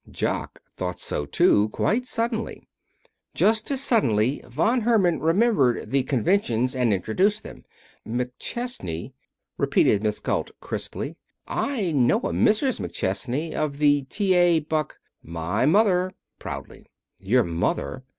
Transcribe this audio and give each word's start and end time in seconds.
Jock 0.09 0.63
thought 0.77 0.99
so 0.99 1.27
too, 1.27 1.69
quite 1.69 2.07
suddenly. 2.07 2.67
Just 3.35 3.69
as 3.69 3.83
suddenly 3.83 4.41
Von 4.47 4.81
Herman 4.81 5.19
remembered 5.19 5.91
the 5.91 6.01
conventions 6.01 6.75
and 6.75 6.91
introduced 6.91 7.43
them. 7.43 7.65
"McChesney?" 8.03 9.13
repeated 9.59 10.01
Miss 10.01 10.19
Galt, 10.19 10.49
crisply. 10.59 11.17
"I 11.47 11.91
know 11.91 12.17
a 12.21 12.31
Mrs. 12.31 12.79
McChesney, 12.79 13.53
of 13.53 13.77
the 13.77 14.01
T.A. 14.09 14.61
Buck" 14.61 14.97
"My 15.43 15.67
mother," 15.67 16.13
proudly. 16.39 16.87
"Your 17.19 17.43
mother! 17.43 18.03